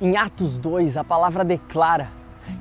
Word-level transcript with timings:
Em 0.00 0.16
Atos 0.16 0.58
2, 0.58 0.96
a 0.96 1.02
palavra 1.02 1.44
declara 1.44 2.08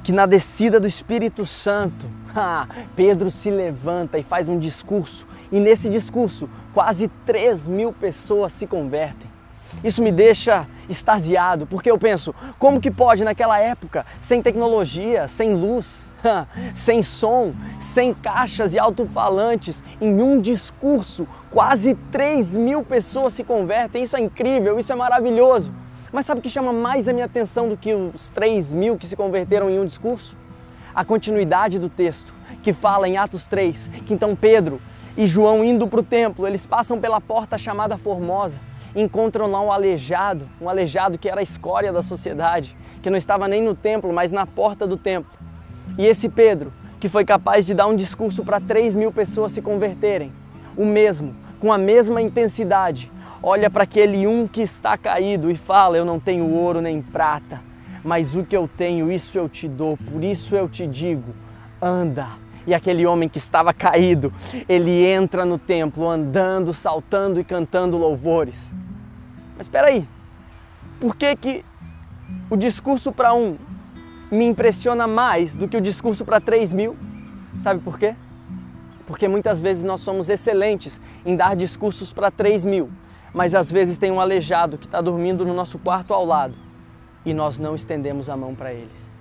que 0.04 0.12
na 0.12 0.26
descida 0.26 0.80
do 0.80 0.88
Espírito 0.88 1.46
Santo, 1.46 2.10
Pedro 2.96 3.30
se 3.30 3.52
levanta 3.52 4.18
e 4.18 4.24
faz 4.24 4.50
um 4.50 4.58
discurso, 4.58 5.28
e 5.52 5.60
nesse 5.60 5.88
discurso, 5.88 6.50
quase 6.74 7.08
3 7.28 7.68
mil 7.68 7.94
pessoas 7.94 8.54
se 8.54 8.66
convertem. 8.66 9.30
Isso 9.84 10.02
me 10.02 10.12
deixa 10.12 10.68
extasiado, 10.90 11.68
porque 11.68 11.92
eu 11.92 11.98
penso, 12.00 12.34
como 12.58 12.82
que 12.82 12.90
pode 12.90 13.24
naquela 13.24 13.60
época, 13.60 14.04
sem 14.20 14.42
tecnologia, 14.42 15.28
sem 15.28 15.54
luz, 15.54 16.12
sem 16.74 17.04
som, 17.04 17.54
sem 17.78 18.16
caixas 18.16 18.74
e 18.74 18.80
alto-falantes, 18.80 19.84
em 20.02 20.20
um 20.20 20.42
discurso, 20.42 21.28
quase 21.52 21.94
3 22.12 22.58
mil 22.58 22.82
pessoas 22.82 23.34
se 23.34 23.44
convertem? 23.44 24.02
Isso 24.02 24.18
é 24.18 24.22
incrível, 24.22 24.80
isso 24.80 24.92
é 24.92 24.96
maravilhoso. 24.96 25.72
Mas 26.12 26.26
sabe 26.26 26.40
o 26.40 26.42
que 26.42 26.50
chama 26.50 26.72
mais 26.72 27.08
a 27.08 27.14
minha 27.14 27.26
atenção 27.26 27.68
do 27.68 27.76
que 27.76 27.94
os 27.94 28.30
3 28.30 28.74
mil 28.74 28.98
que 28.98 29.06
se 29.06 29.16
converteram 29.16 29.70
em 29.70 29.78
um 29.78 29.86
discurso? 29.86 30.38
A 30.96 31.04
continuidade 31.04 31.78
do 31.78 31.90
texto, 31.90 32.34
que 32.64 32.72
fala 32.72 33.08
em 33.08 33.18
Atos 33.18 33.48
3, 33.48 33.90
que 34.06 34.14
então 34.14 34.36
Pedro 34.36 34.82
e 35.18 35.28
João 35.28 35.64
indo 35.64 35.86
para 35.88 36.00
o 36.00 36.04
templo, 36.04 36.48
eles 36.48 36.66
passam 36.66 37.00
pela 37.00 37.20
porta 37.20 37.58
chamada 37.58 37.98
Formosa, 37.98 38.62
encontram 38.96 39.52
lá 39.52 39.62
um 39.62 39.72
aleijado, 39.72 40.50
um 40.62 40.70
aleijado 40.70 41.18
que 41.18 41.30
era 41.30 41.42
a 41.42 41.44
escória 41.44 41.92
da 41.92 42.02
sociedade, 42.02 42.76
que 43.02 43.10
não 43.10 43.18
estava 43.18 43.48
nem 43.48 43.62
no 43.62 43.76
templo, 43.76 44.12
mas 44.14 44.32
na 44.32 44.46
porta 44.46 44.88
do 44.88 44.96
templo. 44.96 45.38
E 45.98 46.06
esse 46.06 46.30
Pedro, 46.30 46.72
que 47.00 47.10
foi 47.10 47.26
capaz 47.26 47.66
de 47.66 47.74
dar 47.74 47.86
um 47.86 47.96
discurso 47.96 48.44
para 48.44 48.62
3 48.62 48.96
mil 48.96 49.12
pessoas 49.12 49.52
se 49.52 49.62
converterem, 49.62 50.32
o 50.76 50.86
mesmo, 50.86 51.36
com 51.60 51.72
a 51.72 51.78
mesma 51.78 52.22
intensidade, 52.22 53.12
olha 53.42 53.70
para 53.70 53.84
aquele 53.84 54.28
um 54.28 54.48
que 54.48 54.62
está 54.62 54.98
caído 54.98 55.50
e 55.50 55.56
fala: 55.56 55.98
Eu 55.98 56.06
não 56.06 56.20
tenho 56.20 56.50
ouro 56.50 56.82
nem 56.82 57.02
prata, 57.02 57.62
mas 58.04 58.36
o 58.36 58.44
que 58.44 58.56
eu 58.56 58.68
tenho, 58.68 59.12
isso 59.12 59.38
eu 59.38 59.48
te 59.50 59.68
dou, 59.68 59.98
por 59.98 60.24
isso 60.24 60.56
eu 60.56 60.68
te 60.70 60.86
digo: 60.88 61.34
anda. 61.82 62.28
E 62.66 62.74
aquele 62.74 63.06
homem 63.06 63.30
que 63.30 63.38
estava 63.38 63.74
caído, 63.74 64.34
ele 64.68 65.06
entra 65.06 65.46
no 65.46 65.58
templo 65.58 66.10
andando, 66.10 66.74
saltando 66.74 67.40
e 67.40 67.44
cantando 67.44 67.98
louvores. 67.98 68.74
Mas 69.56 69.68
espera 69.68 69.88
aí, 69.88 70.08
por 71.00 71.16
que, 71.16 71.34
que 71.38 71.66
o 72.50 72.58
discurso 72.58 73.12
para 73.12 73.34
um 73.34 73.58
me 74.30 74.46
impressiona 74.46 75.08
mais 75.08 75.56
do 75.56 75.66
que 75.66 75.78
o 75.78 75.82
discurso 75.82 76.26
para 76.26 76.42
3 76.42 76.74
mil? 76.74 76.98
Sabe 77.60 77.80
por 77.80 77.98
quê? 77.98 78.16
Porque 79.06 79.28
muitas 79.28 79.62
vezes 79.62 79.86
nós 79.86 80.02
somos 80.02 80.30
excelentes 80.30 81.00
em 81.26 81.36
dar 81.36 81.56
discursos 81.56 82.12
para 82.12 82.30
3 82.30 82.66
mil, 82.66 82.90
mas 83.38 83.54
às 83.54 83.72
vezes 83.72 84.00
tem 84.00 84.12
um 84.12 84.20
aleijado 84.20 84.80
que 84.80 84.88
está 84.88 85.00
dormindo 85.00 85.46
no 85.46 85.54
nosso 85.54 85.78
quarto 85.78 86.12
ao 86.12 86.26
lado 86.26 86.56
e 87.24 87.36
nós 87.36 87.60
não 87.60 87.76
estendemos 87.76 88.32
a 88.32 88.36
mão 88.36 88.56
para 88.56 88.74
eles. 88.74 89.12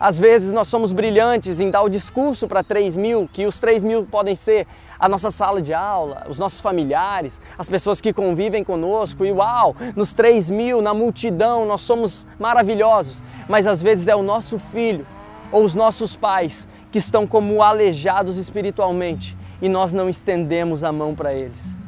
Às 0.00 0.18
vezes 0.18 0.50
nós 0.50 0.66
somos 0.66 0.92
brilhantes 0.92 1.60
em 1.60 1.70
dar 1.70 1.82
o 1.82 1.90
discurso 1.90 2.48
para 2.48 2.64
3 2.64 2.96
mil, 2.96 3.28
que 3.30 3.44
os 3.44 3.60
3 3.60 3.84
mil 3.84 4.06
podem 4.06 4.34
ser 4.34 4.66
a 4.98 5.10
nossa 5.10 5.30
sala 5.30 5.60
de 5.60 5.74
aula, 5.74 6.24
os 6.26 6.38
nossos 6.38 6.62
familiares, 6.62 7.38
as 7.58 7.68
pessoas 7.68 8.00
que 8.00 8.14
convivem 8.14 8.64
conosco, 8.64 9.26
e 9.26 9.30
uau, 9.30 9.76
nos 9.94 10.14
3 10.14 10.48
mil, 10.48 10.80
na 10.80 10.94
multidão, 10.94 11.66
nós 11.66 11.82
somos 11.82 12.26
maravilhosos, 12.38 13.22
mas 13.46 13.66
às 13.66 13.82
vezes 13.82 14.08
é 14.08 14.16
o 14.16 14.22
nosso 14.22 14.58
filho 14.58 15.06
ou 15.52 15.62
os 15.64 15.74
nossos 15.74 16.16
pais 16.16 16.66
que 16.90 16.96
estão 16.96 17.26
como 17.26 17.62
aleijados 17.62 18.38
espiritualmente 18.38 19.36
e 19.60 19.68
nós 19.68 19.92
não 19.92 20.08
estendemos 20.08 20.82
a 20.82 20.90
mão 20.90 21.14
para 21.14 21.34
eles. 21.34 21.81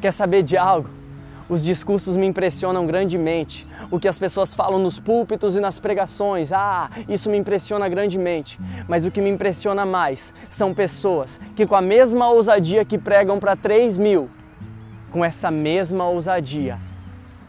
Quer 0.00 0.12
saber 0.12 0.42
de 0.42 0.56
algo? 0.56 0.88
Os 1.48 1.64
discursos 1.64 2.16
me 2.16 2.26
impressionam 2.26 2.86
grandemente. 2.86 3.66
O 3.90 3.98
que 3.98 4.06
as 4.06 4.16
pessoas 4.18 4.54
falam 4.54 4.78
nos 4.78 5.00
púlpitos 5.00 5.56
e 5.56 5.60
nas 5.60 5.80
pregações, 5.80 6.52
ah, 6.52 6.88
isso 7.08 7.28
me 7.28 7.36
impressiona 7.36 7.88
grandemente. 7.88 8.58
Mas 8.88 9.04
o 9.04 9.10
que 9.10 9.20
me 9.20 9.28
impressiona 9.28 9.84
mais 9.84 10.32
são 10.48 10.72
pessoas 10.72 11.40
que, 11.56 11.66
com 11.66 11.74
a 11.74 11.80
mesma 11.82 12.30
ousadia 12.30 12.84
que 12.84 12.96
pregam 12.96 13.38
para 13.40 13.56
3 13.56 13.98
mil, 13.98 14.30
com 15.10 15.24
essa 15.24 15.50
mesma 15.50 16.06
ousadia, 16.08 16.78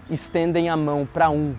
estendem 0.09 0.68
a 0.68 0.76
mão 0.76 1.06
para 1.06 1.30
um 1.30 1.56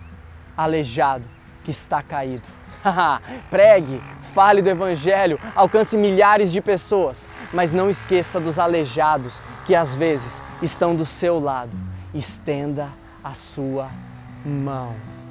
aleijado 0.56 1.24
que 1.64 1.70
está 1.70 2.02
caído. 2.02 2.48
Pregue, 3.50 4.02
fale 4.34 4.62
do 4.62 4.70
Evangelho, 4.70 5.38
alcance 5.54 5.96
milhares 5.96 6.52
de 6.52 6.60
pessoas, 6.60 7.28
mas 7.52 7.72
não 7.72 7.90
esqueça 7.90 8.40
dos 8.40 8.58
aleijados 8.58 9.40
que 9.66 9.74
às 9.74 9.94
vezes 9.94 10.42
estão 10.62 10.94
do 10.94 11.04
seu 11.04 11.38
lado. 11.38 11.76
Estenda 12.14 12.88
a 13.22 13.34
sua 13.34 13.88
mão. 14.44 15.21